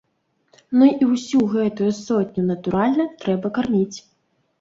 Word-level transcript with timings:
Ну 0.77 0.85
і 1.03 1.09
ўсю 1.09 1.41
гэтую 1.55 1.89
сотню, 1.97 2.45
натуральна, 2.47 3.05
трэба 3.21 3.53
карміць. 3.59 3.97